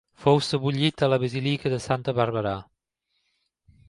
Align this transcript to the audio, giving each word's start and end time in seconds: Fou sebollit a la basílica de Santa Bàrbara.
Fou 0.21 0.37
sebollit 0.45 1.03
a 1.07 1.09
la 1.13 1.19
basílica 1.23 1.71
de 1.73 1.79
Santa 1.83 2.15
Bàrbara. 2.21 2.55